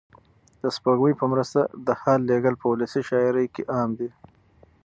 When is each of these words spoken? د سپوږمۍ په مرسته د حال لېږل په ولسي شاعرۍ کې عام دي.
د 0.61 0.63
سپوږمۍ 0.75 1.13
په 1.17 1.25
مرسته 1.33 1.61
د 1.87 1.87
حال 2.01 2.19
لېږل 2.29 2.55
په 2.61 2.65
ولسي 2.71 3.01
شاعرۍ 3.09 3.47
کې 3.55 3.63
عام 3.75 3.89
دي. 3.99 4.09